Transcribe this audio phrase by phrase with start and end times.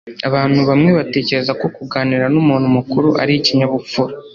[0.27, 4.13] Abantu bamwe batekereza ko kuganira numuntu mukuru ari ikinyabupfura.